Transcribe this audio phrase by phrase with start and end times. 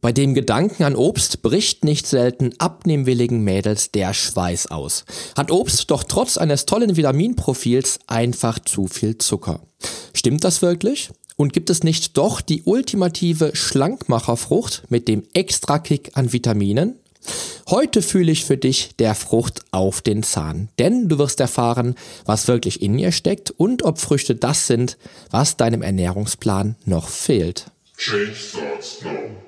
[0.00, 5.04] Bei dem Gedanken an Obst bricht nicht selten abnehmwilligen Mädels der Schweiß aus.
[5.36, 9.60] Hat Obst doch trotz eines tollen Vitaminprofils einfach zu viel Zucker.
[10.14, 11.10] Stimmt das wirklich?
[11.34, 16.94] Und gibt es nicht doch die ultimative Schlankmacherfrucht mit dem Extrakick an Vitaminen?
[17.68, 22.46] Heute fühle ich für dich der Frucht auf den Zahn, denn du wirst erfahren, was
[22.46, 24.96] wirklich in ihr steckt und ob Früchte das sind,
[25.30, 27.66] was deinem Ernährungsplan noch fehlt.
[27.96, 29.47] Change starts now.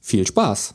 [0.00, 0.74] Viel Spaß!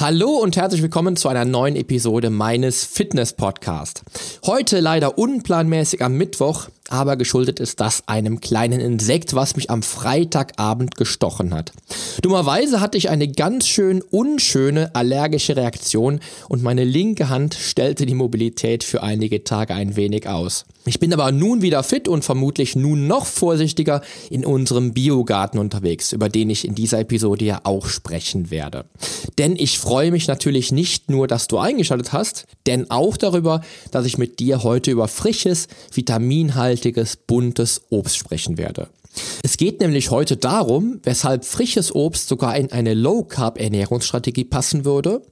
[0.00, 4.02] Hallo und herzlich willkommen zu einer neuen Episode meines Fitness Podcast.
[4.44, 9.82] Heute leider unplanmäßig am Mittwoch, aber geschuldet ist das einem kleinen Insekt, was mich am
[9.82, 11.72] Freitagabend gestochen hat.
[12.20, 18.14] Dummerweise hatte ich eine ganz schön unschöne allergische Reaktion und meine linke Hand stellte die
[18.14, 20.66] Mobilität für einige Tage ein wenig aus.
[20.84, 26.12] Ich bin aber nun wieder fit und vermutlich nun noch vorsichtiger in unserem Biogarten unterwegs,
[26.12, 28.84] über den ich in dieser Episode ja auch sprechen werde.
[29.38, 34.06] Denn ich freue mich natürlich nicht nur, dass du eingeschaltet hast, denn auch darüber, dass
[34.06, 36.81] ich mit dir heute über frisches, vitaminhaltiges,
[37.26, 38.88] buntes Obst sprechen werde.
[39.42, 45.22] Es geht nämlich heute darum, weshalb frisches Obst sogar in eine Low-Carb-Ernährungsstrategie passen würde,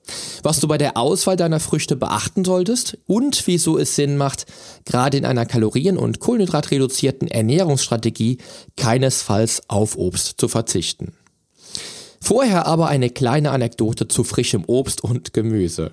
[0.42, 4.46] was du bei der Auswahl deiner Früchte beachten solltest und wieso es Sinn macht,
[4.84, 8.38] gerade in einer kalorien- und kohlenhydratreduzierten Ernährungsstrategie
[8.76, 11.14] keinesfalls auf Obst zu verzichten.
[12.20, 15.90] Vorher aber eine kleine Anekdote zu frischem Obst und Gemüse.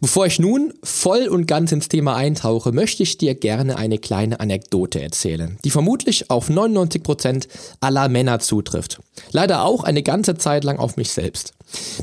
[0.00, 4.40] Bevor ich nun voll und ganz ins Thema eintauche, möchte ich dir gerne eine kleine
[4.40, 7.46] Anekdote erzählen, die vermutlich auf 99%
[7.80, 9.00] aller Männer zutrifft.
[9.30, 11.52] Leider auch eine ganze Zeit lang auf mich selbst.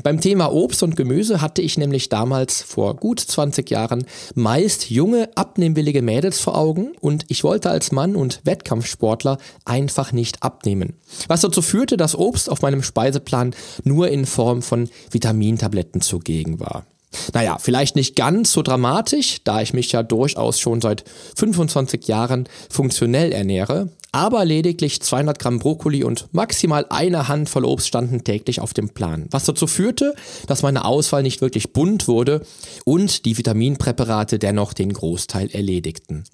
[0.02, 5.28] Beim Thema Obst und Gemüse hatte ich nämlich damals vor gut 20 Jahren meist junge,
[5.34, 9.36] abnehmwillige Mädels vor Augen und ich wollte als Mann und Wettkampfsportler
[9.66, 10.94] einfach nicht abnehmen.
[11.26, 13.54] Was dazu führte, dass Obst auf meinem Speiseplan
[13.84, 16.86] nur in Form von Vitamintabletten zugegen war.
[17.32, 21.04] Naja, vielleicht nicht ganz so dramatisch, da ich mich ja durchaus schon seit
[21.36, 28.24] 25 Jahren funktionell ernähre, aber lediglich 200 Gramm Brokkoli und maximal eine Handvoll Obst standen
[28.24, 30.14] täglich auf dem Plan, was dazu führte,
[30.46, 32.42] dass meine Auswahl nicht wirklich bunt wurde
[32.84, 36.24] und die Vitaminpräparate dennoch den Großteil erledigten.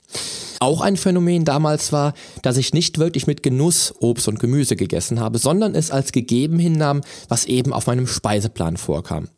[0.65, 5.21] Auch ein Phänomen damals war, dass ich nicht wirklich mit Genuss Obst und Gemüse gegessen
[5.21, 9.29] habe, sondern es als gegeben hinnahm, was eben auf meinem Speiseplan vorkam.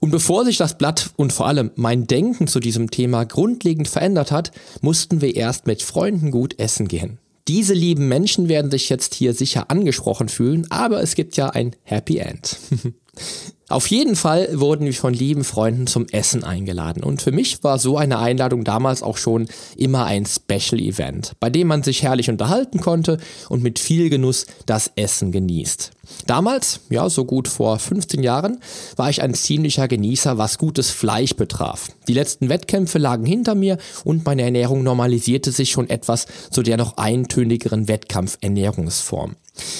[0.00, 4.30] Und bevor sich das Blatt und vor allem mein Denken zu diesem Thema grundlegend verändert
[4.30, 4.50] hat,
[4.82, 7.16] mussten wir erst mit Freunden gut essen gehen.
[7.48, 11.74] Diese lieben Menschen werden sich jetzt hier sicher angesprochen fühlen, aber es gibt ja ein
[11.84, 12.58] Happy End.
[13.68, 17.78] Auf jeden Fall wurden wir von lieben Freunden zum Essen eingeladen und für mich war
[17.78, 22.28] so eine Einladung damals auch schon immer ein Special Event, bei dem man sich herrlich
[22.28, 25.92] unterhalten konnte und mit viel Genuss das Essen genießt.
[26.26, 28.60] Damals, ja so gut vor 15 Jahren,
[28.96, 31.88] war ich ein ziemlicher Genießer, was gutes Fleisch betraf.
[32.08, 36.76] Die letzten Wettkämpfe lagen hinter mir und meine Ernährung normalisierte sich schon etwas zu der
[36.76, 39.36] noch eintönigeren Wettkampfernährungsform.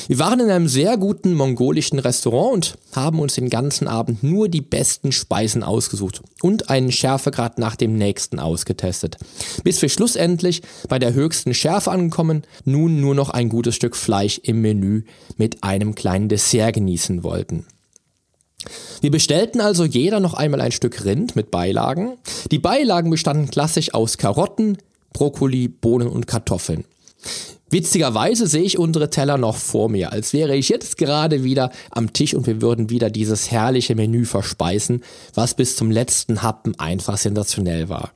[0.06, 4.48] Wir waren in einem sehr guten mongolischen Restaurant und haben uns den ganzen Abend nur
[4.48, 9.16] die besten Speisen ausgesucht und einen Schärfegrad nach dem nächsten ausgetestet.
[9.64, 14.38] Bis wir schlussendlich bei der höchsten Schärfe angekommen, nun nur noch ein gutes Stück Fleisch
[14.44, 15.02] im Menü
[15.36, 17.66] mit einem kleinen Dessert genießen wollten.
[19.00, 22.16] Wir bestellten also jeder noch einmal ein Stück Rind mit Beilagen.
[22.50, 24.78] Die Beilagen bestanden klassisch aus Karotten,
[25.12, 26.84] Brokkoli, Bohnen und Kartoffeln.
[27.70, 32.12] Witzigerweise sehe ich unsere Teller noch vor mir, als wäre ich jetzt gerade wieder am
[32.12, 35.02] Tisch und wir würden wieder dieses herrliche Menü verspeisen,
[35.34, 38.12] was bis zum letzten Happen einfach sensationell war.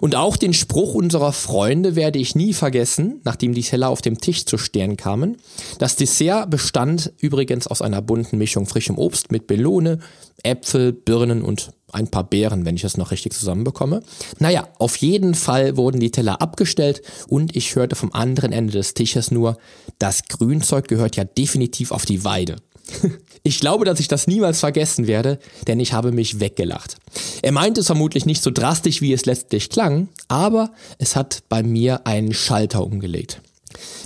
[0.00, 4.18] Und auch den Spruch unserer Freunde werde ich nie vergessen, nachdem die Teller auf dem
[4.18, 5.36] Tisch zu stehen kamen.
[5.78, 9.98] Das Dessert bestand übrigens aus einer bunten Mischung frischem Obst mit Melone,
[10.42, 14.02] Äpfel, Birnen und ein paar Beeren, wenn ich es noch richtig zusammenbekomme.
[14.38, 18.94] Naja, auf jeden Fall wurden die Teller abgestellt und ich hörte vom anderen Ende des
[18.94, 19.58] Tisches nur,
[19.98, 22.56] das Grünzeug gehört ja definitiv auf die Weide.
[23.44, 26.96] Ich glaube, dass ich das niemals vergessen werde, denn ich habe mich weggelacht.
[27.42, 31.64] Er meinte es vermutlich nicht so drastisch, wie es letztlich klang, aber es hat bei
[31.64, 33.40] mir einen Schalter umgelegt.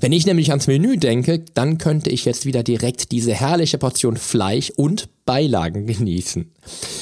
[0.00, 4.16] Wenn ich nämlich ans Menü denke, dann könnte ich jetzt wieder direkt diese herrliche Portion
[4.16, 6.50] Fleisch und Beilagen genießen.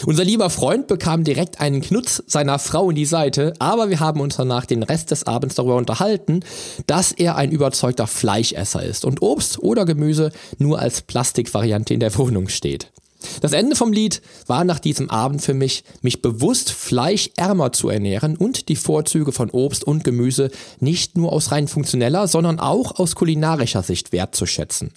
[0.06, 4.20] Unser lieber Freund bekam direkt einen Knutz seiner Frau in die Seite, aber wir haben
[4.20, 6.40] uns danach den Rest des Abends darüber unterhalten,
[6.86, 12.16] dass er ein überzeugter Fleischesser ist und Obst oder Gemüse nur als Plastikvariante in der
[12.16, 12.90] Wohnung steht.
[13.40, 18.36] Das Ende vom Lied war nach diesem Abend für mich, mich bewusst fleischärmer zu ernähren
[18.36, 20.50] und die Vorzüge von Obst und Gemüse
[20.80, 24.92] nicht nur aus rein funktioneller, sondern auch aus kulinarischer Sicht wertzuschätzen.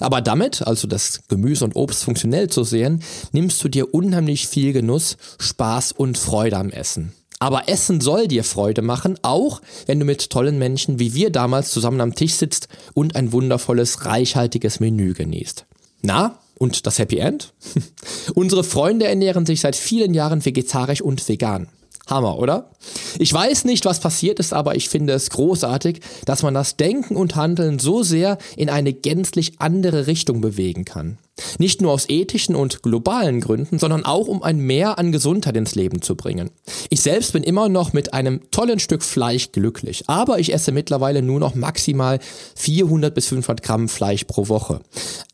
[0.00, 3.02] Aber damit, also das Gemüse und Obst funktionell zu sehen,
[3.32, 7.12] nimmst du dir unheimlich viel Genuss, Spaß und Freude am Essen.
[7.40, 11.70] Aber Essen soll dir Freude machen, auch wenn du mit tollen Menschen wie wir damals
[11.70, 15.64] zusammen am Tisch sitzt und ein wundervolles, reichhaltiges Menü genießt.
[16.02, 17.52] Na, und das Happy End?
[18.34, 21.68] Unsere Freunde ernähren sich seit vielen Jahren vegetarisch und vegan.
[22.08, 22.70] Hammer, oder?
[23.18, 27.16] Ich weiß nicht, was passiert ist, aber ich finde es großartig, dass man das Denken
[27.16, 31.18] und Handeln so sehr in eine gänzlich andere Richtung bewegen kann.
[31.58, 35.74] Nicht nur aus ethischen und globalen Gründen, sondern auch um ein Mehr an Gesundheit ins
[35.74, 36.50] Leben zu bringen.
[36.90, 41.22] Ich selbst bin immer noch mit einem tollen Stück Fleisch glücklich, aber ich esse mittlerweile
[41.22, 42.18] nur noch maximal
[42.56, 44.80] 400 bis 500 Gramm Fleisch pro Woche.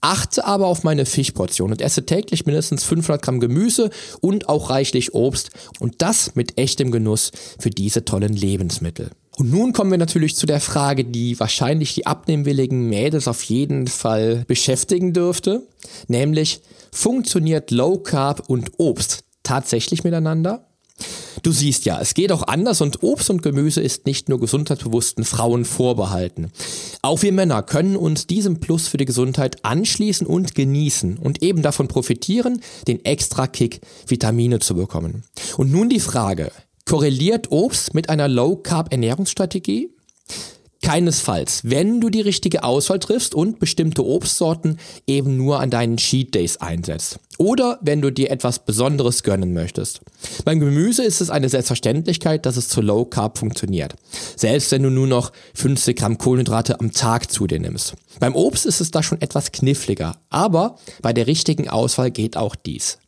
[0.00, 3.90] Achte aber auf meine Fischportion und esse täglich mindestens 500 Gramm Gemüse
[4.20, 9.10] und auch reichlich Obst und das mit echtem Genuss für diese tollen Lebensmittel.
[9.36, 13.88] Und nun kommen wir natürlich zu der Frage, die wahrscheinlich die abnehmwilligen Mädels auf jeden
[13.88, 15.66] Fall beschäftigen dürfte,
[16.06, 16.60] nämlich
[16.92, 20.68] funktioniert Low Carb und Obst tatsächlich miteinander?
[21.42, 25.24] Du siehst ja, es geht auch anders und Obst und Gemüse ist nicht nur gesundheitsbewussten
[25.24, 26.52] Frauen vorbehalten.
[27.02, 31.62] Auch wir Männer können uns diesem Plus für die Gesundheit anschließen und genießen und eben
[31.62, 35.24] davon profitieren, den extra Kick Vitamine zu bekommen.
[35.56, 36.52] Und nun die Frage,
[36.86, 39.90] Korreliert Obst mit einer Low-Carb-Ernährungsstrategie?
[40.82, 41.62] Keinesfalls.
[41.64, 46.58] Wenn du die richtige Auswahl triffst und bestimmte Obstsorten eben nur an deinen Cheat Days
[46.58, 47.18] einsetzt.
[47.38, 50.02] Oder wenn du dir etwas Besonderes gönnen möchtest.
[50.44, 53.94] Beim Gemüse ist es eine Selbstverständlichkeit, dass es zu Low Carb funktioniert.
[54.36, 57.94] Selbst wenn du nur noch 50 Gramm Kohlenhydrate am Tag zu dir nimmst.
[58.20, 60.18] Beim Obst ist es da schon etwas kniffliger.
[60.28, 62.98] Aber bei der richtigen Auswahl geht auch dies.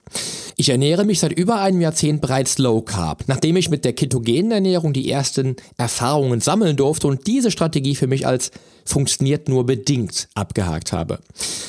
[0.59, 4.53] Ich ernähre mich seit über einem Jahrzehnt bereits Low Carb, nachdem ich mit der ketogenen
[4.53, 8.53] Ernährung die ersten Erfahrungen sammeln durfte und diese Strategie für mich als
[8.87, 11.19] funktioniert nur bedingt abgehakt habe.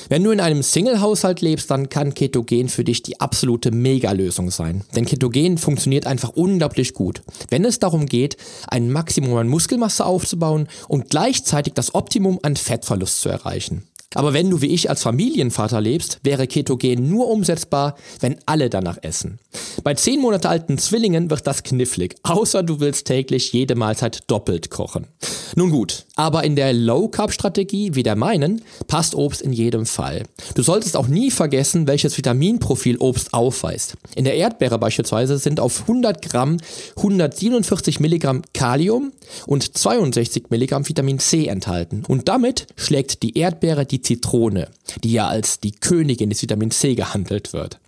[0.07, 4.83] Wenn du in einem Single-Haushalt lebst, dann kann Ketogen für dich die absolute Mega-Lösung sein.
[4.95, 8.37] Denn Ketogen funktioniert einfach unglaublich gut, wenn es darum geht,
[8.69, 13.83] ein Maximum an Muskelmasse aufzubauen und gleichzeitig das Optimum an Fettverlust zu erreichen.
[14.15, 18.97] Aber wenn du wie ich als Familienvater lebst, wäre Ketogen nur umsetzbar, wenn alle danach
[19.01, 19.39] essen.
[19.83, 24.69] Bei zehn Monate alten Zwillingen wird das knifflig, außer du willst täglich jede Mahlzeit doppelt
[24.69, 25.07] kochen.
[25.55, 30.23] Nun gut, aber in der Low-Carb-Strategie wie der meinen passt Obst in jedem Fall.
[30.55, 33.95] Du solltest auch nie vergessen, welches Vitaminprofil Obst aufweist.
[34.15, 36.57] In der Erdbeere beispielsweise sind auf 100 Gramm
[36.97, 39.11] 147 Milligramm Kalium
[39.45, 42.03] und 62 Milligramm Vitamin C enthalten.
[42.07, 44.69] Und damit schlägt die Erdbeere die Zitrone,
[45.03, 47.79] die ja als die Königin des Vitamin C gehandelt wird.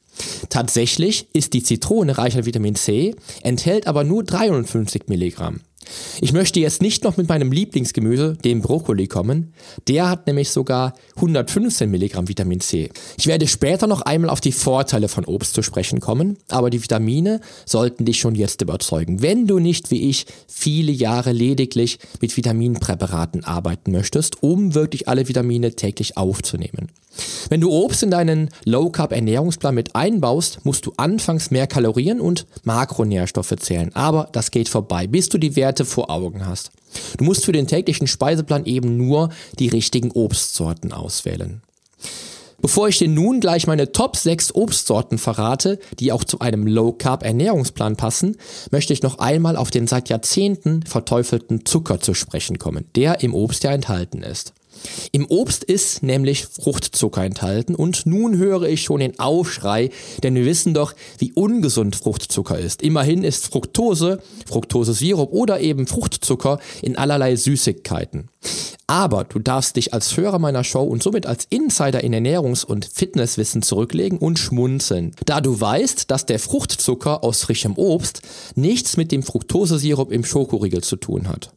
[0.50, 5.62] Tatsächlich ist die Zitrone reich an Vitamin C, enthält aber nur 53 Milligramm.
[6.22, 9.54] Ich möchte jetzt nicht noch mit meinem Lieblingsgemüse, dem Brokkoli, kommen.
[9.88, 12.90] Der hat nämlich sogar 115 Milligramm Vitamin C.
[13.18, 16.82] Ich werde später noch einmal auf die Vorteile von Obst zu sprechen kommen, aber die
[16.82, 19.22] Vitamine sollten dich schon jetzt überzeugen.
[19.22, 25.28] Wenn du nicht wie ich viele Jahre lediglich mit Vitaminpräparaten arbeiten möchtest, um wirklich alle
[25.28, 26.90] Vitamine täglich aufzunehmen.
[27.50, 32.22] Wenn du Obst in deinen Low Carb Ernährungsplan mit einbaust, musst du anfangs mehr Kalorien
[32.22, 33.92] und Makronährstoffe zählen.
[33.96, 36.72] Aber das geht vorbei, bis du die Werte vor Augen hast.
[37.18, 41.62] Du musst für den täglichen Speiseplan eben nur die richtigen Obstsorten auswählen.
[42.62, 46.92] Bevor ich dir nun gleich meine Top 6 Obstsorten verrate, die auch zu einem Low
[46.92, 48.36] Carb Ernährungsplan passen,
[48.70, 53.34] möchte ich noch einmal auf den seit Jahrzehnten verteufelten Zucker zu sprechen kommen, der im
[53.34, 54.54] Obst ja enthalten ist.
[55.12, 59.90] Im Obst ist nämlich Fruchtzucker enthalten und nun höre ich schon den Aufschrei,
[60.24, 62.82] denn wir wissen doch, wie ungesund Fruchtzucker ist.
[62.82, 68.30] Immerhin ist Fructose, Fructose-Sirup oder eben Fruchtzucker in allerlei Süßigkeiten.
[68.88, 72.86] Aber du darfst dich als Hörer meiner Show und somit als Insider in Ernährungs- und
[72.86, 78.24] Fitnesswissen zurücklegen und schmunzeln, da du weißt, dass der Fruchtzucker aus frischem Obst
[78.56, 81.52] nichts mit dem Fructosesirup im Schokoriegel zu tun hat.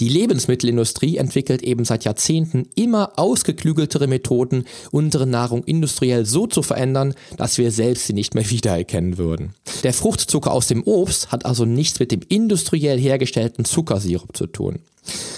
[0.00, 7.14] Die Lebensmittelindustrie entwickelt eben seit Jahrzehnten immer ausgeklügeltere Methoden, unsere Nahrung industriell so zu verändern,
[7.36, 9.54] dass wir selbst sie nicht mehr wiedererkennen würden.
[9.82, 14.80] Der Fruchtzucker aus dem Obst hat also nichts mit dem industriell hergestellten Zuckersirup zu tun.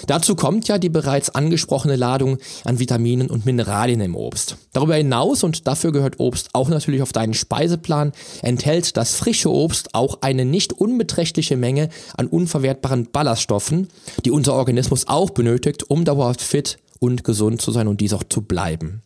[0.07, 4.57] Dazu kommt ja die bereits angesprochene Ladung an Vitaminen und Mineralien im Obst.
[4.73, 8.11] Darüber hinaus, und dafür gehört Obst auch natürlich auf deinen Speiseplan,
[8.41, 13.87] enthält das frische Obst auch eine nicht unbeträchtliche Menge an unverwertbaren Ballaststoffen,
[14.25, 18.23] die unser Organismus auch benötigt, um dauerhaft fit und gesund zu sein und dies auch
[18.23, 19.01] zu bleiben.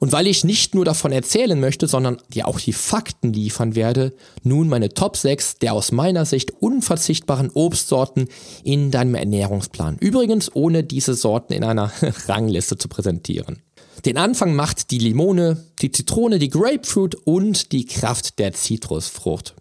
[0.00, 4.14] Und weil ich nicht nur davon erzählen möchte, sondern dir auch die Fakten liefern werde,
[4.42, 8.28] nun meine Top 6 der aus meiner Sicht unverzichtbaren Obstsorten
[8.64, 9.96] in deinem Ernährungsplan.
[9.98, 11.92] Übrigens ohne diese Sorten in einer
[12.28, 13.62] Rangliste zu präsentieren.
[14.04, 19.54] Den Anfang macht die Limone, die Zitrone, die Grapefruit und die Kraft der Zitrusfrucht.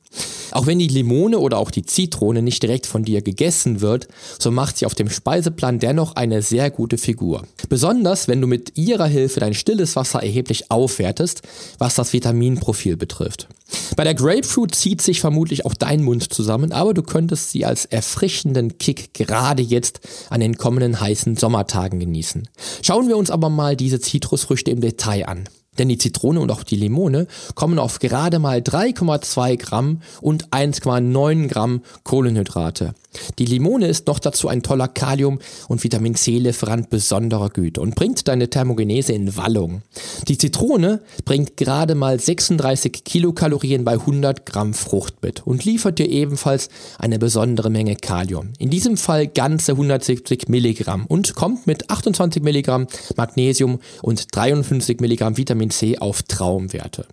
[0.52, 4.08] Auch wenn die Limone oder auch die Zitrone nicht direkt von dir gegessen wird,
[4.40, 7.44] so macht sie auf dem Speiseplan dennoch eine sehr gute Figur.
[7.70, 11.42] Besonders wenn du mit ihrer Hilfe dein stilles Wasser erheblich aufwertest,
[11.78, 13.48] was das Vitaminprofil betrifft.
[13.96, 17.86] Bei der Grapefruit zieht sich vermutlich auch dein Mund zusammen, aber du könntest sie als
[17.86, 22.48] erfrischenden Kick gerade jetzt an den kommenden heißen Sommertagen genießen.
[22.82, 25.50] Schauen wir uns aber mal diese Zitrusfrüchte im Detail an.
[25.78, 31.48] Denn die Zitrone und auch die Limone kommen auf gerade mal 3,2 Gramm und 1,9
[31.48, 32.94] Gramm Kohlenhydrate.
[33.40, 38.28] Die Limone ist noch dazu ein toller Kalium- und Vitamin C-Lieferant besonderer Güte und bringt
[38.28, 39.82] deine Thermogenese in Wallung.
[40.28, 46.10] Die Zitrone bringt gerade mal 36 Kilokalorien bei 100 Gramm Frucht mit und liefert dir
[46.10, 48.54] ebenfalls eine besondere Menge Kalium.
[48.60, 55.38] In diesem Fall ganze 170 Milligramm und kommt mit 28 Milligramm Magnesium und 53 Milligramm
[55.66, 57.08] Vitamin C auf Traumwerte.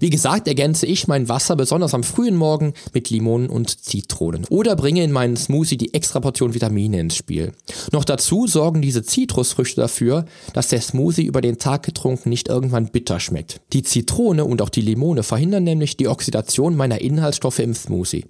[0.00, 4.76] Wie gesagt, ergänze ich mein Wasser besonders am frühen Morgen mit Limonen und Zitronen oder
[4.76, 7.52] bringe in meinen Smoothie die extra Portion Vitamine ins Spiel.
[7.92, 12.88] Noch dazu sorgen diese Zitrusfrüchte dafür, dass der Smoothie über den Tag getrunken nicht irgendwann
[12.88, 13.60] bitter schmeckt.
[13.72, 18.24] Die Zitrone und auch die Limone verhindern nämlich die Oxidation meiner Inhaltsstoffe im Smoothie.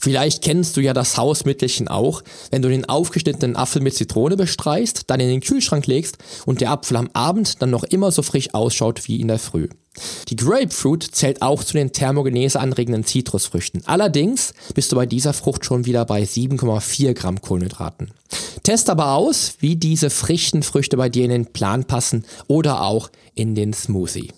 [0.00, 5.04] Vielleicht kennst du ja das Hausmittelchen auch, wenn du den aufgeschnittenen Apfel mit Zitrone bestreichst,
[5.08, 8.54] dann in den Kühlschrank legst und der Apfel am Abend dann noch immer so frisch
[8.54, 9.68] ausschaut wie in der Früh.
[10.28, 13.82] Die Grapefruit zählt auch zu den Thermogenese anregenden Zitrusfrüchten.
[13.86, 18.10] Allerdings bist du bei dieser Frucht schon wieder bei 7,4 Gramm Kohlenhydraten.
[18.62, 23.10] Test aber aus, wie diese frischen Früchte bei dir in den Plan passen oder auch
[23.34, 24.32] in den Smoothie.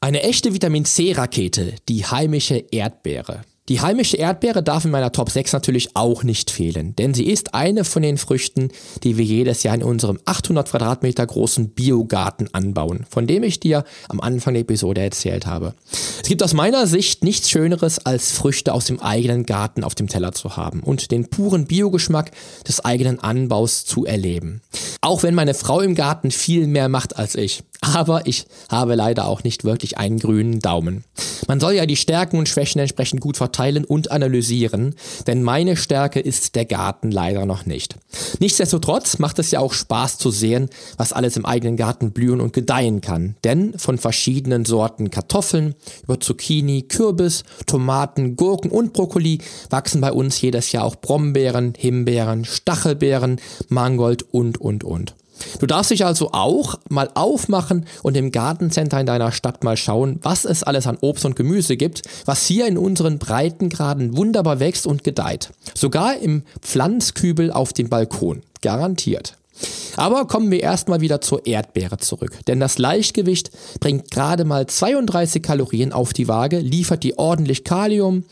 [0.00, 3.40] Eine echte Vitamin C-Rakete, die heimische Erdbeere.
[3.70, 7.54] Die heimische Erdbeere darf in meiner Top 6 natürlich auch nicht fehlen, denn sie ist
[7.54, 8.68] eine von den Früchten,
[9.02, 13.84] die wir jedes Jahr in unserem 800 Quadratmeter großen Biogarten anbauen, von dem ich dir
[14.10, 15.72] am Anfang der Episode erzählt habe.
[15.90, 20.08] Es gibt aus meiner Sicht nichts Schöneres, als Früchte aus dem eigenen Garten auf dem
[20.08, 22.32] Teller zu haben und den puren Biogeschmack
[22.68, 24.60] des eigenen Anbaus zu erleben.
[25.04, 27.62] Auch wenn meine Frau im Garten viel mehr macht als ich.
[27.82, 31.04] Aber ich habe leider auch nicht wirklich einen grünen Daumen.
[31.46, 34.94] Man soll ja die Stärken und Schwächen entsprechend gut verteilen und analysieren,
[35.26, 37.96] denn meine Stärke ist der Garten leider noch nicht.
[38.38, 42.54] Nichtsdestotrotz macht es ja auch Spaß zu sehen, was alles im eigenen Garten blühen und
[42.54, 43.36] gedeihen kann.
[43.44, 50.40] Denn von verschiedenen Sorten Kartoffeln über Zucchini, Kürbis, Tomaten, Gurken und Brokkoli wachsen bei uns
[50.40, 54.93] jedes Jahr auch Brombeeren, Himbeeren, Stachelbeeren, Mangold und, und, und.
[55.58, 60.18] Du darfst dich also auch mal aufmachen und im Gartencenter in deiner Stadt mal schauen,
[60.22, 64.86] was es alles an Obst und Gemüse gibt, was hier in unseren Breitengraden wunderbar wächst
[64.86, 65.50] und gedeiht.
[65.74, 68.42] Sogar im Pflanzkübel auf dem Balkon.
[68.62, 69.36] Garantiert.
[69.96, 72.38] Aber kommen wir erstmal wieder zur Erdbeere zurück.
[72.46, 78.24] Denn das Leichtgewicht bringt gerade mal 32 Kalorien auf die Waage, liefert dir ordentlich Kalium,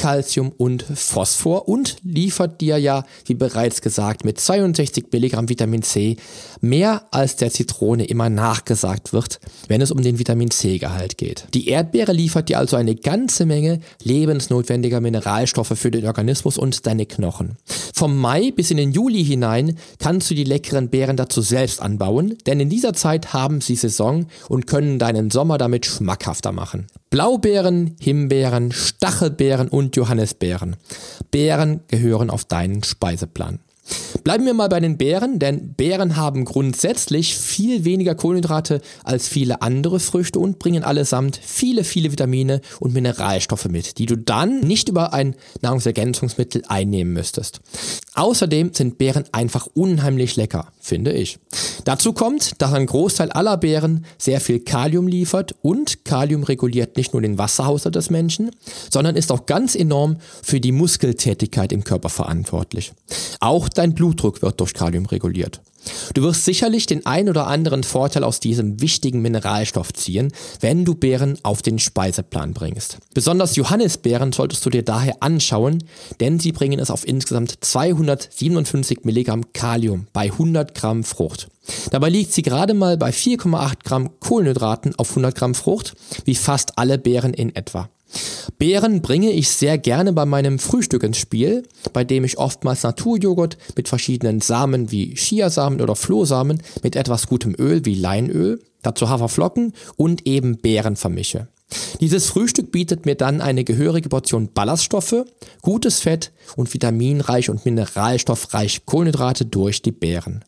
[0.00, 6.16] Calcium und Phosphor und liefert dir ja, wie bereits gesagt, mit 62 Milligramm Vitamin C
[6.62, 11.48] mehr als der Zitrone immer nachgesagt wird, wenn es um den Vitamin C-Gehalt geht.
[11.52, 17.04] Die Erdbeere liefert dir also eine ganze Menge lebensnotwendiger Mineralstoffe für den Organismus und deine
[17.04, 17.58] Knochen.
[17.94, 22.38] Vom Mai bis in den Juli hinein kannst du die leckeren Beeren dazu selbst anbauen,
[22.46, 26.86] denn in dieser Zeit haben sie Saison und können deinen Sommer damit schmackhafter machen.
[27.10, 30.76] Blaubeeren, Himbeeren, Stachelbeeren und Johannisbeeren.
[31.30, 33.60] Beeren gehören auf deinen Speiseplan.
[34.24, 39.62] Bleiben wir mal bei den Beeren, denn Beeren haben grundsätzlich viel weniger Kohlenhydrate als viele
[39.62, 44.88] andere Früchte und bringen allesamt viele, viele Vitamine und Mineralstoffe mit, die du dann nicht
[44.88, 47.60] über ein Nahrungsergänzungsmittel einnehmen müsstest.
[48.14, 51.38] Außerdem sind Beeren einfach unheimlich lecker, finde ich.
[51.84, 57.12] Dazu kommt, dass ein Großteil aller Beeren sehr viel Kalium liefert und Kalium reguliert nicht
[57.12, 58.50] nur den Wasserhaushalt des Menschen,
[58.90, 62.92] sondern ist auch ganz enorm für die Muskeltätigkeit im Körper verantwortlich.
[63.38, 65.60] Auch dein Blutdruck wird durch Kalium reguliert.
[66.14, 70.94] Du wirst sicherlich den ein oder anderen Vorteil aus diesem wichtigen Mineralstoff ziehen, wenn du
[70.94, 72.98] Beeren auf den Speiseplan bringst.
[73.14, 75.84] Besonders Johannisbeeren solltest du dir daher anschauen,
[76.20, 81.48] denn sie bringen es auf insgesamt 257 Milligramm Kalium bei 100 Gramm Frucht.
[81.90, 85.94] Dabei liegt sie gerade mal bei 4,8 Gramm Kohlenhydraten auf 100 Gramm Frucht,
[86.24, 87.88] wie fast alle Beeren in etwa.
[88.58, 93.56] Beeren bringe ich sehr gerne bei meinem Frühstück ins Spiel, bei dem ich oftmals Naturjoghurt
[93.76, 99.74] mit verschiedenen Samen wie Chiasamen oder Flohsamen mit etwas gutem Öl wie Leinöl, dazu Haferflocken
[99.96, 101.48] und eben Beeren vermische.
[102.00, 105.24] Dieses Frühstück bietet mir dann eine gehörige Portion Ballaststoffe,
[105.62, 110.44] gutes Fett und vitaminreich und mineralstoffreich Kohlenhydrate durch die Beeren.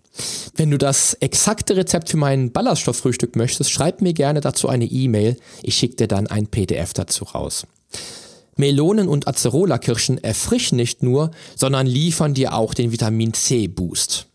[0.56, 5.36] Wenn du das exakte Rezept für mein Ballaststofffrühstück möchtest, schreib mir gerne dazu eine E-Mail.
[5.62, 7.66] Ich schicke dir dann ein PDF dazu raus.
[8.56, 14.26] Melonen und Acerola-Kirschen erfrischen nicht nur, sondern liefern dir auch den Vitamin C-Boost.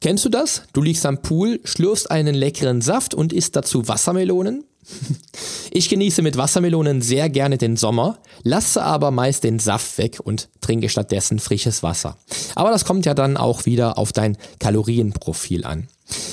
[0.00, 0.62] Kennst du das?
[0.72, 4.64] Du liegst am Pool, schlürfst einen leckeren Saft und isst dazu Wassermelonen?
[5.74, 10.50] Ich genieße mit Wassermelonen sehr gerne den Sommer, lasse aber meist den Saft weg und
[10.60, 12.18] trinke stattdessen frisches Wasser.
[12.54, 15.88] Aber das kommt ja dann auch wieder auf dein Kalorienprofil an.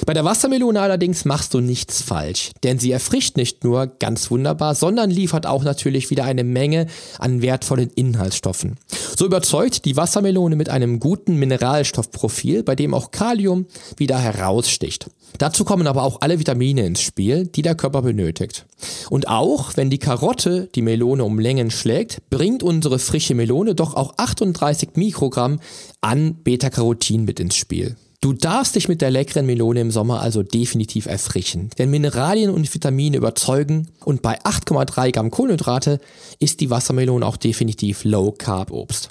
[0.06, 4.75] Bei der Wassermelone allerdings machst du nichts falsch, denn sie erfrischt nicht nur ganz wunderbar,
[4.75, 6.88] sondern liefert auch natürlich wieder eine Menge
[7.18, 8.78] an wertvollen Inhaltsstoffen.
[9.16, 15.10] So überzeugt die Wassermelone mit einem guten Mineralstoffprofil, bei dem auch Kalium wieder heraussticht.
[15.38, 18.65] Dazu kommen aber auch alle Vitamine ins Spiel, die der Körper benötigt.
[19.09, 23.93] Und auch wenn die Karotte die Melone um Längen schlägt, bringt unsere frische Melone doch
[23.93, 25.59] auch 38 Mikrogramm
[26.01, 27.95] an Beta-Carotin mit ins Spiel.
[28.21, 32.74] Du darfst dich mit der leckeren Melone im Sommer also definitiv erfrischen, denn Mineralien und
[32.74, 36.01] Vitamine überzeugen und bei 8,3 Gramm Kohlenhydrate
[36.38, 39.09] ist die Wassermelone auch definitiv Low Carb Obst.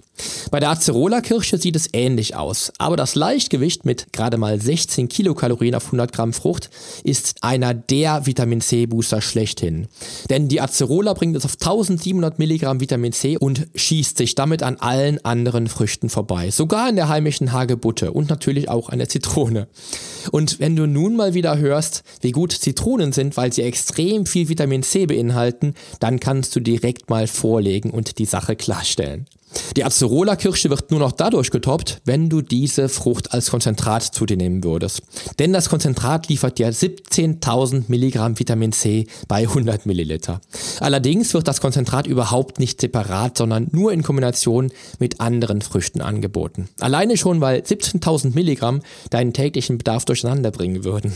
[0.51, 5.75] Bei der Acerola-Kirsche sieht es ähnlich aus, aber das Leichtgewicht mit gerade mal 16 Kilokalorien
[5.75, 6.71] auf 100 Gramm Frucht
[7.05, 9.89] ist einer der Vitamin C-Booster schlechthin.
[10.31, 14.77] Denn die Acerola bringt es auf 1700 Milligramm Vitamin C und schießt sich damit an
[14.77, 16.51] allen anderen Früchten vorbei.
[16.51, 19.69] Sogar in der heimischen Hagebutte und natürlich auch an der Zitrone.
[20.31, 24.49] Und wenn du nun mal wieder hörst, wie gut Zitronen sind, weil sie extrem viel
[24.49, 29.27] Vitamin C beinhalten, dann kannst du direkt mal vorlegen und die Sache klarstellen.
[29.77, 34.37] Die Acerola-Kirsche wird nur noch dadurch getoppt, wenn du diese Frucht als Konzentrat zu dir
[34.37, 35.03] nehmen würdest.
[35.39, 40.41] Denn das Konzentrat liefert dir 17.000 Milligramm Vitamin C bei 100 Milliliter.
[40.81, 46.69] Allerdings wird das Konzentrat überhaupt nicht separat, sondern nur in Kombination mit anderen Früchten angeboten.
[46.81, 48.81] Alleine schon, weil 17.000 Milligramm
[49.11, 51.13] deinen täglichen Bedarf durcheinander bringen würden.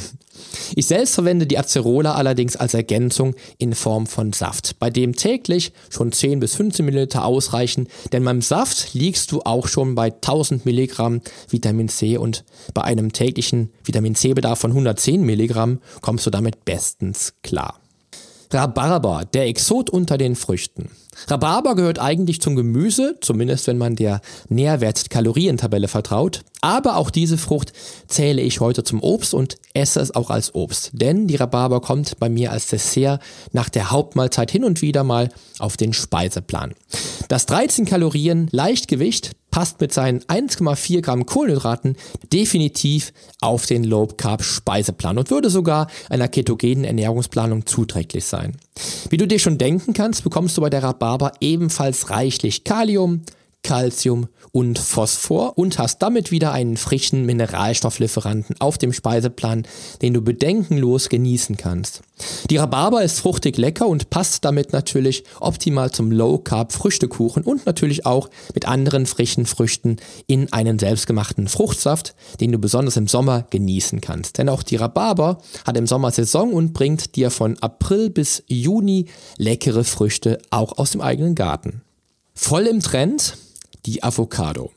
[0.75, 5.73] Ich selbst verwende die Acerola allerdings als Ergänzung in Form von Saft, bei dem täglich
[5.91, 10.13] schon 10 bis 15 Milliliter ausreichen, denn denn beim Saft liegst du auch schon bei
[10.13, 16.31] 1000 Milligramm Vitamin C und bei einem täglichen Vitamin C-Bedarf von 110 Milligramm kommst du
[16.31, 17.81] damit bestens klar.
[18.53, 20.91] Rhabarber, der Exot unter den Früchten.
[21.29, 26.43] Rhabarber gehört eigentlich zum Gemüse, zumindest wenn man der Nährwert-Kalorientabelle vertraut.
[26.61, 27.73] Aber auch diese Frucht
[28.07, 30.91] zähle ich heute zum Obst und esse es auch als Obst.
[30.93, 33.21] Denn die Rhabarber kommt bei mir als Dessert
[33.53, 36.75] nach der Hauptmahlzeit hin und wieder mal auf den Speiseplan.
[37.29, 41.97] Das 13 Kalorien Leichtgewicht passt mit seinen 1,4 Gramm Kohlenhydraten
[42.33, 48.57] definitiv auf den Low Carb Speiseplan und würde sogar einer ketogenen Ernährungsplanung zuträglich sein.
[49.11, 53.23] Wie du dir schon denken kannst, bekommst du bei der Rhabarber ebenfalls reichlich Kalium,
[53.63, 59.67] Calcium und Phosphor und hast damit wieder einen frischen Mineralstofflieferanten auf dem Speiseplan,
[60.03, 62.03] den du bedenkenlos genießen kannst.
[62.51, 67.65] Die Rhabarber ist fruchtig lecker und passt damit natürlich optimal zum Low Carb Früchtekuchen und
[67.67, 69.97] natürlich auch mit anderen frischen Früchten
[70.27, 74.39] in einen selbstgemachten Fruchtsaft, den du besonders im Sommer genießen kannst.
[74.39, 79.07] Denn auch die Rhabarber hat im Sommer Saison und bringt dir von April bis Juni
[79.39, 81.83] leckere Früchte auch aus dem eigenen Garten.
[82.35, 83.37] Voll im Trend
[83.87, 84.71] die Avocado.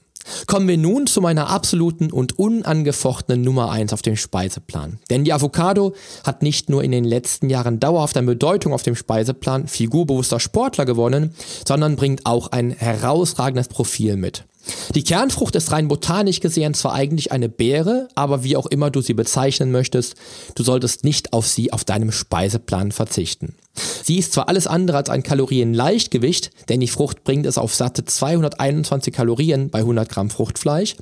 [0.48, 5.00] Kommen wir nun zu meiner absoluten und unangefochtenen Nummer 1 auf dem Speiseplan.
[5.10, 8.96] Denn die Avocado hat nicht nur in den letzten Jahren dauerhaft an Bedeutung auf dem
[8.96, 11.36] Speiseplan figurbewusster Sportler gewonnen,
[11.68, 14.46] sondern bringt auch ein herausragendes Profil mit.
[14.93, 19.01] Die Kernfrucht ist rein botanisch gesehen zwar eigentlich eine Beere, aber wie auch immer du
[19.01, 20.15] sie bezeichnen möchtest,
[20.56, 23.56] du solltest nicht auf sie auf deinem Speiseplan verzichten.
[24.04, 28.06] Sie ist zwar alles andere als ein Kalorienleichtgewicht, denn die Frucht bringt es auf satte
[28.06, 30.95] 221 Kalorien bei 100 Gramm Fruchtfleisch,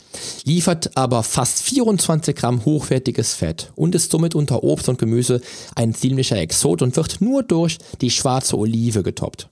[0.44, 5.42] liefert aber fast 24 Gramm hochwertiges Fett und ist somit unter Obst und Gemüse
[5.76, 9.50] ein ziemlicher Exot und wird nur durch die schwarze Olive getoppt.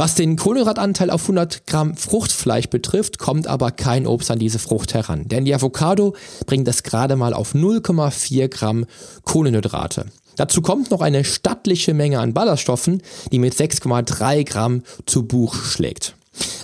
[0.00, 4.94] Was den Kohlenhydratanteil auf 100 Gramm Fruchtfleisch betrifft, kommt aber kein Obst an diese Frucht
[4.94, 5.28] heran.
[5.28, 8.86] Denn die Avocado bringt es gerade mal auf 0,4 Gramm
[9.24, 10.06] Kohlenhydrate.
[10.36, 16.14] Dazu kommt noch eine stattliche Menge an Ballaststoffen, die mit 6,3 Gramm zu Buch schlägt.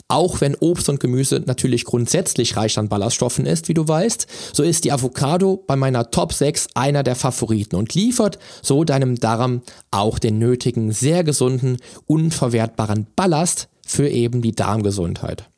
[0.09, 4.63] Auch wenn Obst und Gemüse natürlich grundsätzlich reich an Ballaststoffen ist, wie du weißt, so
[4.63, 9.63] ist die Avocado bei meiner Top 6 einer der Favoriten und liefert so deinem Darm
[9.91, 15.49] auch den nötigen, sehr gesunden, unverwertbaren Ballast für eben die Darmgesundheit.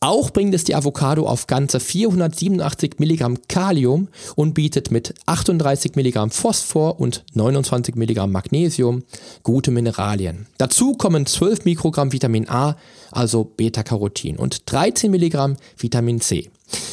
[0.00, 6.32] Auch bringt es die Avocado auf ganze 487 Milligramm Kalium und bietet mit 38 Milligramm
[6.32, 9.04] Phosphor und 29 Milligramm Magnesium
[9.44, 10.46] gute Mineralien.
[10.58, 12.76] Dazu kommen 12 Mikrogramm Vitamin A,
[13.12, 16.50] also Beta-Carotin und 13 Milligramm Vitamin C.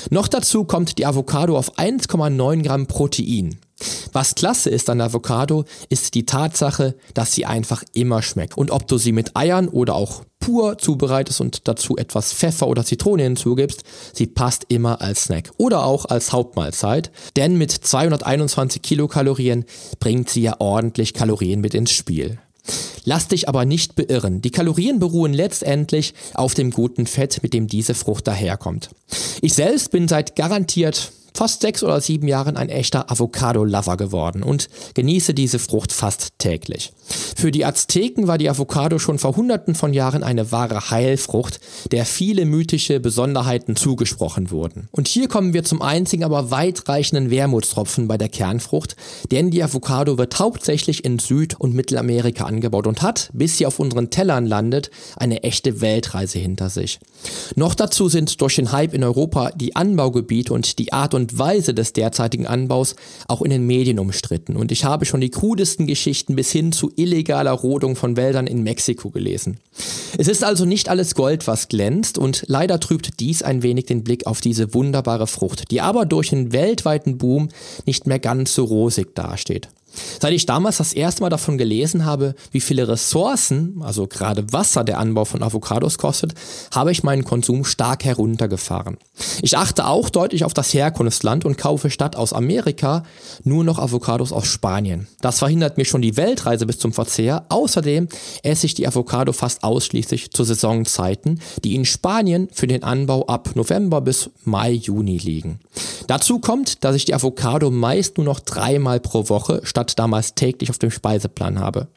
[0.09, 3.57] Noch dazu kommt die Avocado auf 1,9 Gramm Protein.
[4.11, 8.57] Was klasse ist an Avocado, ist die Tatsache, dass sie einfach immer schmeckt.
[8.57, 12.83] Und ob du sie mit Eiern oder auch pur zubereitest und dazu etwas Pfeffer oder
[12.83, 19.65] Zitrone hinzugibst, sie passt immer als Snack oder auch als Hauptmahlzeit, denn mit 221 Kilokalorien
[19.99, 22.39] bringt sie ja ordentlich Kalorien mit ins Spiel.
[23.05, 24.41] Lass dich aber nicht beirren.
[24.41, 28.89] Die Kalorien beruhen letztendlich auf dem guten Fett, mit dem diese Frucht daherkommt.
[29.41, 34.67] Ich selbst bin seit garantiert fast sechs oder sieben Jahren ein echter Avocado-Lover geworden und
[34.93, 36.91] genieße diese Frucht fast täglich.
[37.37, 41.61] Für die Azteken war die Avocado schon vor hunderten von Jahren eine wahre Heilfrucht,
[41.93, 44.89] der viele mythische Besonderheiten zugesprochen wurden.
[44.91, 48.97] Und hier kommen wir zum einzigen, aber weitreichenden Wermutstropfen bei der Kernfrucht,
[49.31, 53.79] denn die Avocado wird hauptsächlich in Süd- und Mittelamerika angebaut und hat, bis sie auf
[53.79, 56.99] unseren Tellern landet, eine echte Weltreise hinter sich.
[57.55, 61.39] Noch dazu sind durch den Hype in Europa die Anbaugebiete und die Art und und
[61.39, 62.95] Weise des derzeitigen Anbaus
[63.27, 64.55] auch in den Medien umstritten.
[64.55, 68.63] Und ich habe schon die krudesten Geschichten bis hin zu illegaler Rodung von Wäldern in
[68.63, 69.57] Mexiko gelesen.
[70.17, 74.03] Es ist also nicht alles Gold, was glänzt und leider trübt dies ein wenig den
[74.03, 77.49] Blick auf diese wunderbare Frucht, die aber durch den weltweiten Boom
[77.85, 79.69] nicht mehr ganz so rosig dasteht.
[80.21, 84.83] Seit ich damals das erste Mal davon gelesen habe, wie viele Ressourcen, also gerade Wasser
[84.83, 86.33] der Anbau von Avocados kostet,
[86.73, 88.97] habe ich meinen Konsum stark heruntergefahren.
[89.41, 93.03] Ich achte auch deutlich auf das Herkunftsland und kaufe statt aus Amerika
[93.43, 95.07] nur noch Avocados aus Spanien.
[95.21, 97.45] Das verhindert mir schon die Weltreise bis zum Verzehr.
[97.49, 98.07] Außerdem
[98.43, 103.51] esse ich die Avocado fast ausschließlich zu Saisonzeiten, die in Spanien für den Anbau ab
[103.55, 105.59] November bis Mai, Juni liegen.
[106.07, 110.69] Dazu kommt, dass ich die Avocado meist nur noch dreimal pro Woche statt damals täglich
[110.69, 111.87] auf dem Speiseplan habe.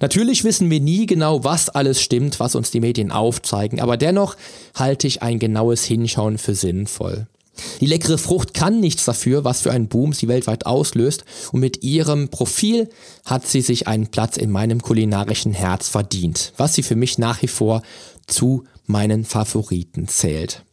[0.00, 4.36] Natürlich wissen wir nie genau, was alles stimmt, was uns die Medien aufzeigen, aber dennoch
[4.74, 7.26] halte ich ein genaues Hinschauen für sinnvoll.
[7.80, 11.82] Die leckere Frucht kann nichts dafür, was für einen Boom sie weltweit auslöst und mit
[11.82, 12.88] ihrem Profil
[13.24, 17.42] hat sie sich einen Platz in meinem kulinarischen Herz verdient, was sie für mich nach
[17.42, 17.82] wie vor
[18.26, 20.64] zu meinen Favoriten zählt.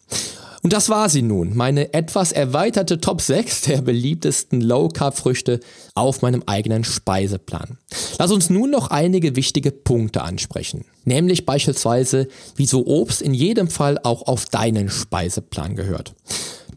[0.67, 5.62] Und das war sie nun, meine etwas erweiterte Top 6 der beliebtesten Low-Carb-Früchte
[5.95, 7.77] auf meinem eigenen Speiseplan.
[8.19, 12.27] Lass uns nun noch einige wichtige Punkte ansprechen, nämlich beispielsweise,
[12.58, 16.13] wieso Obst in jedem Fall auch auf deinen Speiseplan gehört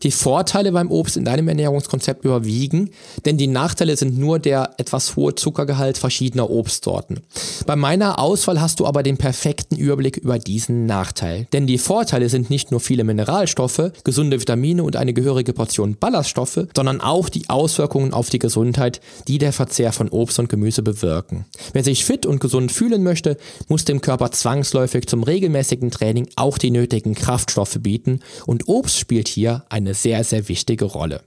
[0.03, 2.91] die Vorteile beim Obst in deinem Ernährungskonzept überwiegen,
[3.25, 7.21] denn die Nachteile sind nur der etwas hohe Zuckergehalt verschiedener Obstsorten.
[7.67, 12.29] Bei meiner Auswahl hast du aber den perfekten Überblick über diesen Nachteil, denn die Vorteile
[12.29, 17.49] sind nicht nur viele Mineralstoffe, gesunde Vitamine und eine gehörige Portion Ballaststoffe, sondern auch die
[17.49, 21.45] Auswirkungen auf die Gesundheit, die der Verzehr von Obst und Gemüse bewirken.
[21.73, 23.37] Wer sich fit und gesund fühlen möchte,
[23.69, 29.29] muss dem Körper zwangsläufig zum regelmäßigen Training auch die nötigen Kraftstoffe bieten und Obst spielt
[29.29, 31.23] hier eine eine sehr, sehr wichtige Rolle.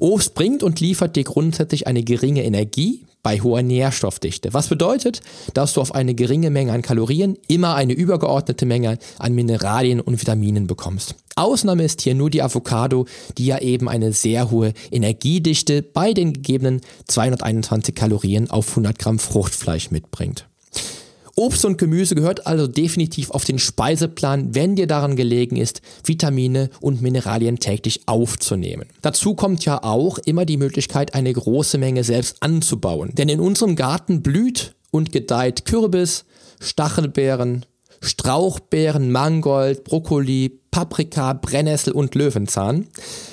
[0.00, 4.54] Obst bringt und liefert dir grundsätzlich eine geringe Energie bei hoher Nährstoffdichte.
[4.54, 5.20] Was bedeutet,
[5.52, 10.20] dass du auf eine geringe Menge an Kalorien immer eine übergeordnete Menge an Mineralien und
[10.20, 11.16] Vitaminen bekommst.
[11.36, 16.32] Ausnahme ist hier nur die Avocado, die ja eben eine sehr hohe Energiedichte bei den
[16.32, 20.46] gegebenen 221 Kalorien auf 100 Gramm Fruchtfleisch mitbringt.
[21.38, 26.68] Obst und Gemüse gehört also definitiv auf den Speiseplan, wenn dir daran gelegen ist, Vitamine
[26.80, 28.88] und Mineralien täglich aufzunehmen.
[29.02, 33.10] Dazu kommt ja auch immer die Möglichkeit, eine große Menge selbst anzubauen.
[33.14, 36.24] Denn in unserem Garten blüht und gedeiht Kürbis,
[36.58, 37.64] Stachelbeeren,
[38.00, 42.88] Strauchbeeren, Mangold, Brokkoli, Paprika, Brennnessel und Löwenzahn.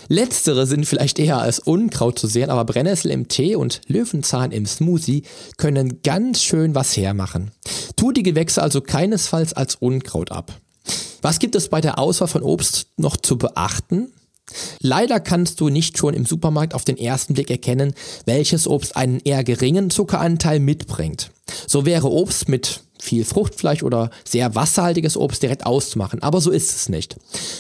[0.10, 4.66] Letztere sind vielleicht eher als Unkraut zu sehen, aber Brennnessel im Tee und Löwenzahn im
[4.66, 5.24] Smoothie
[5.58, 7.52] können ganz schön was hermachen.
[7.96, 10.52] Tu die Gewächse also keinesfalls als Unkraut ab.
[11.22, 14.12] Was gibt es bei der Auswahl von Obst noch zu beachten?
[14.80, 17.94] Leider kannst du nicht schon im Supermarkt auf den ersten Blick erkennen,
[18.26, 21.32] welches Obst einen eher geringen Zuckeranteil mitbringt.
[21.68, 26.76] So wäre Obst mit viel Fruchtfleisch oder sehr wasserhaltiges Obst direkt auszumachen, aber so ist
[26.76, 27.16] es nicht.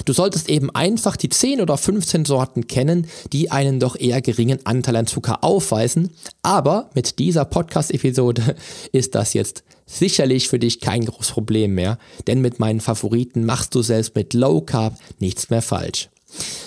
[0.06, 4.66] Du solltest eben einfach die 10 oder 15 Sorten kennen, die einen doch eher geringen
[4.66, 6.10] Anteil an Zucker aufweisen,
[6.42, 8.56] aber mit dieser Podcast-Episode
[8.92, 13.76] ist das jetzt sicherlich für dich kein großes Problem mehr, denn mit meinen Favoriten machst
[13.76, 16.10] du selbst mit Low Carb nichts mehr falsch.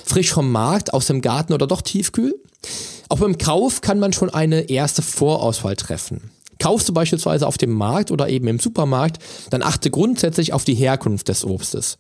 [0.04, 2.34] Frisch vom Markt, aus dem Garten oder doch tiefkühl?
[3.08, 6.30] Auch beim Kauf kann man schon eine erste Vorauswahl treffen.
[6.60, 9.18] Kaufst du beispielsweise auf dem Markt oder eben im Supermarkt,
[9.50, 11.98] dann achte grundsätzlich auf die Herkunft des Obstes.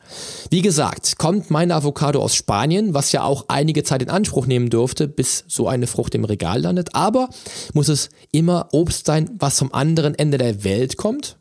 [0.50, 4.68] Wie gesagt, kommt meine Avocado aus Spanien, was ja auch einige Zeit in Anspruch nehmen
[4.68, 7.28] dürfte, bis so eine Frucht im Regal landet, aber
[7.72, 11.36] muss es immer Obst sein, was vom anderen Ende der Welt kommt?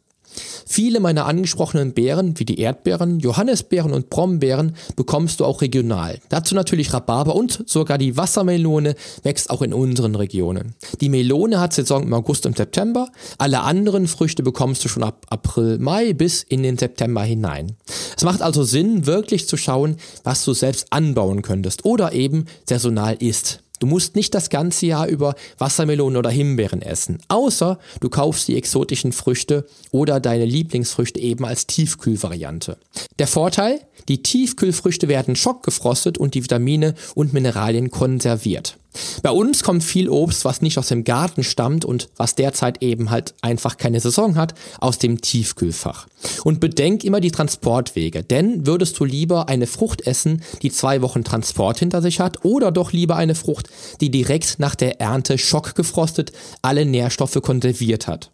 [0.65, 6.19] Viele meiner angesprochenen Beeren, wie die Erdbeeren, Johannisbeeren und Brombeeren, bekommst du auch regional.
[6.30, 10.76] Dazu natürlich Rhabarber und sogar die Wassermelone wächst auch in unseren Regionen.
[11.02, 15.26] Die Melone hat Saison im August und September, alle anderen Früchte bekommst du schon ab
[15.30, 17.76] April, Mai bis in den September hinein.
[18.15, 23.15] Es macht also Sinn, wirklich zu schauen, was du selbst anbauen könntest oder eben saisonal
[23.19, 23.63] isst.
[23.80, 28.58] Du musst nicht das ganze Jahr über Wassermelonen oder Himbeeren essen, außer du kaufst die
[28.58, 32.78] exotischen Früchte oder deine Lieblingsfrüchte eben als Tiefkühlvariante.
[33.20, 33.82] Der Vorteil?
[34.08, 38.78] Die Tiefkühlfrüchte werden schockgefrostet und die Vitamine und Mineralien konserviert.
[39.24, 43.10] Bei uns kommt viel Obst, was nicht aus dem Garten stammt und was derzeit eben
[43.10, 46.08] halt einfach keine Saison hat, aus dem Tiefkühlfach.
[46.44, 51.24] Und bedenk immer die Transportwege, denn würdest du lieber eine Frucht essen, die zwei Wochen
[51.24, 53.70] Transport hinter sich hat, oder doch lieber eine Frucht,
[54.02, 56.32] die direkt nach der Ernte schockgefrostet
[56.62, 58.32] alle Nährstoffe konserviert hat.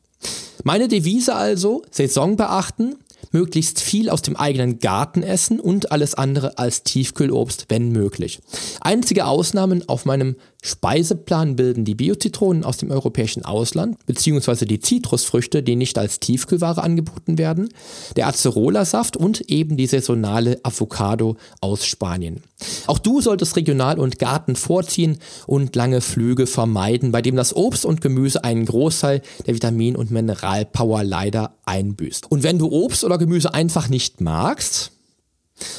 [0.63, 2.95] Meine Devise also, Saison beachten,
[3.31, 8.39] möglichst viel aus dem eigenen Garten essen und alles andere als Tiefkühlobst, wenn möglich.
[8.79, 15.61] Einzige Ausnahmen auf meinem Speiseplan bilden die Biozitronen aus dem europäischen Ausland, beziehungsweise die Zitrusfrüchte,
[15.61, 17.67] die nicht als Tiefkühlware angeboten werden,
[18.15, 22.41] der Acerola-Saft und eben die saisonale Avocado aus Spanien.
[22.87, 27.85] Auch du solltest Regional- und Garten vorziehen und lange Flüge vermeiden, bei dem das Obst
[27.85, 32.31] und Gemüse einen Großteil der Vitamin- und Mineralpower leider einbüßt.
[32.31, 34.92] Und wenn du Obst oder Gemüse einfach nicht magst,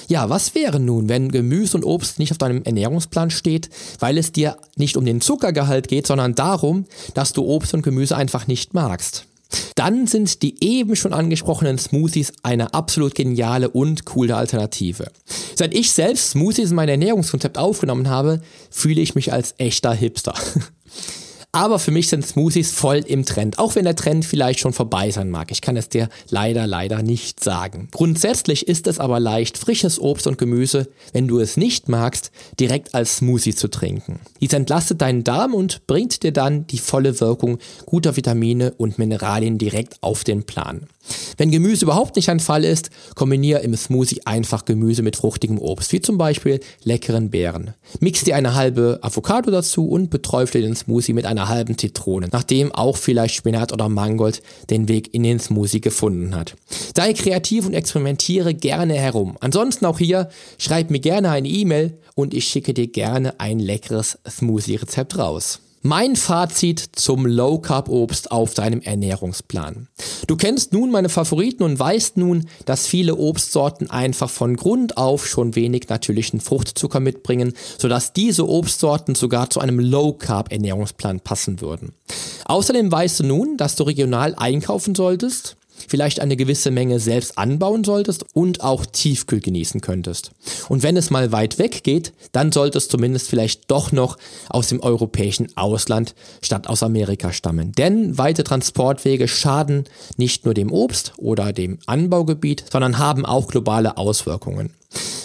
[0.08, 4.32] ja, was wäre nun, wenn Gemüse und Obst nicht auf deinem Ernährungsplan steht, weil es
[4.32, 8.74] dir nicht um den Zuckergehalt geht, sondern darum, dass du Obst und Gemüse einfach nicht
[8.74, 9.26] magst?
[9.74, 15.10] Dann sind die eben schon angesprochenen Smoothies eine absolut geniale und coole Alternative.
[15.54, 20.34] Seit ich selbst Smoothies in mein Ernährungskonzept aufgenommen habe, fühle ich mich als echter Hipster.
[21.54, 25.12] Aber für mich sind Smoothies voll im Trend, auch wenn der Trend vielleicht schon vorbei
[25.12, 25.52] sein mag.
[25.52, 27.86] Ich kann es dir leider, leider nicht sagen.
[27.92, 32.96] Grundsätzlich ist es aber leicht, frisches Obst und Gemüse, wenn du es nicht magst, direkt
[32.96, 34.18] als Smoothie zu trinken.
[34.40, 39.56] Dies entlastet deinen Darm und bringt dir dann die volle Wirkung guter Vitamine und Mineralien
[39.56, 40.88] direkt auf den Plan.
[41.36, 45.92] Wenn Gemüse überhaupt nicht ein Fall ist, kombiniere im Smoothie einfach Gemüse mit fruchtigem Obst,
[45.92, 47.74] wie zum Beispiel leckeren Beeren.
[48.00, 52.72] Mix dir eine halbe Avocado dazu und beträufle den Smoothie mit einer halben Zitrone, nachdem
[52.72, 56.56] auch vielleicht Spinat oder Mangold den Weg in den Smoothie gefunden hat.
[56.96, 59.36] Sei kreativ und experimentiere gerne herum.
[59.40, 64.18] Ansonsten auch hier, schreib mir gerne eine E-Mail und ich schicke dir gerne ein leckeres
[64.28, 65.60] Smoothie-Rezept raus.
[65.86, 69.88] Mein Fazit zum Low Carb Obst auf deinem Ernährungsplan.
[70.26, 75.26] Du kennst nun meine Favoriten und weißt nun, dass viele Obstsorten einfach von Grund auf
[75.26, 81.60] schon wenig natürlichen Fruchtzucker mitbringen, sodass diese Obstsorten sogar zu einem Low Carb Ernährungsplan passen
[81.60, 81.92] würden.
[82.46, 85.58] Außerdem weißt du nun, dass du regional einkaufen solltest,
[85.94, 90.32] vielleicht eine gewisse Menge selbst anbauen solltest und auch tiefkühl genießen könntest.
[90.68, 94.66] Und wenn es mal weit weg geht, dann sollte es zumindest vielleicht doch noch aus
[94.66, 97.70] dem europäischen Ausland statt aus Amerika stammen.
[97.70, 99.84] Denn weite Transportwege schaden
[100.16, 104.70] nicht nur dem Obst oder dem Anbaugebiet, sondern haben auch globale Auswirkungen.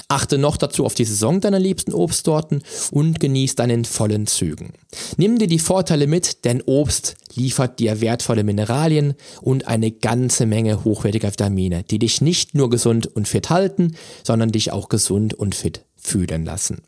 [0.07, 4.73] Achte noch dazu auf die Saison deiner liebsten Obstsorten und genieß deinen vollen Zügen.
[5.17, 10.83] Nimm dir die Vorteile mit, denn Obst liefert dir wertvolle Mineralien und eine ganze Menge
[10.83, 15.53] hochwertiger Vitamine, die dich nicht nur gesund und fit halten, sondern dich auch gesund und
[15.55, 16.81] fit fühlen lassen.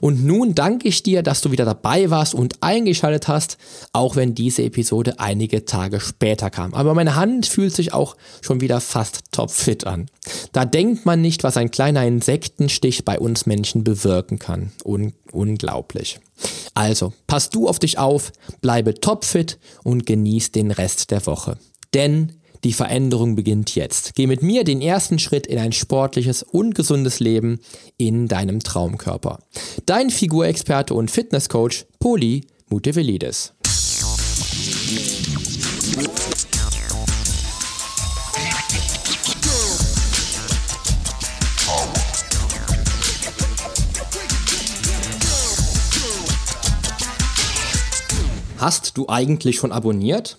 [0.00, 3.58] Und nun danke ich dir, dass du wieder dabei warst und eingeschaltet hast,
[3.92, 6.74] auch wenn diese Episode einige Tage später kam.
[6.74, 10.06] Aber meine Hand fühlt sich auch schon wieder fast topfit an.
[10.52, 14.72] Da denkt man nicht, was ein kleiner Insektenstich bei uns Menschen bewirken kann.
[14.84, 16.20] Un unglaublich.
[16.74, 21.58] Also, pass du auf dich auf, bleibe topfit und genieß den Rest der Woche.
[21.94, 22.32] Denn
[22.64, 24.14] Die Veränderung beginnt jetzt.
[24.14, 27.60] Geh mit mir den ersten Schritt in ein sportliches und gesundes Leben
[27.96, 29.38] in deinem Traumkörper.
[29.84, 33.52] Dein Figurexperte und Fitnesscoach Poli Mutevelidis.
[48.58, 50.38] Hast du eigentlich schon abonniert?